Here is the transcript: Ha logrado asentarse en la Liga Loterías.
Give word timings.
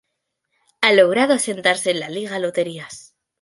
Ha 0.81 0.93
logrado 0.93 1.35
asentarse 1.35 1.91
en 1.91 1.99
la 1.99 2.09
Liga 2.09 2.39
Loterías. 2.39 3.13